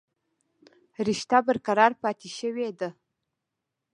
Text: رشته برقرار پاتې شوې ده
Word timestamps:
رشته 1.07 1.37
برقرار 1.47 1.91
پاتې 2.01 2.29
شوې 2.37 2.69
ده 2.79 2.89